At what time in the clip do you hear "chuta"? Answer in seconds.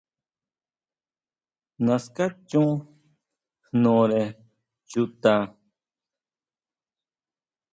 4.89-5.35